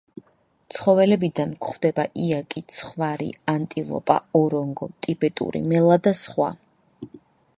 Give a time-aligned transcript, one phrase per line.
[0.75, 6.51] ცხოველებიდან გვხვდება იაკი, ცხვარი, ანტილოპა, ორონგო, ტიბეტური მელა და სხვა.